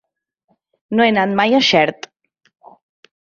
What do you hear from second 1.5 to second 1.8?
a